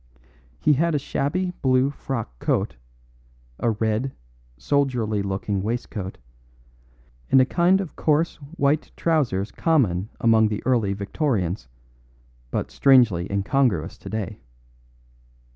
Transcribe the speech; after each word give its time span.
He 0.59 0.73
had 0.73 0.95
a 0.95 0.97
shabby 0.97 1.51
blue 1.61 1.91
frock 1.91 2.39
coat, 2.39 2.75
a 3.59 3.69
red, 3.69 4.13
soldierly 4.57 5.21
looking 5.21 5.61
waistcoat, 5.61 6.17
and 7.29 7.39
a 7.39 7.45
kind 7.45 7.79
of 7.79 7.95
coarse 7.95 8.37
white 8.37 8.91
trousers 8.97 9.51
common 9.51 10.09
among 10.19 10.47
the 10.47 10.63
early 10.65 10.93
Victorians, 10.93 11.67
but 12.49 12.71
strangely 12.71 13.31
incongruous 13.31 13.95
today. 13.99 14.41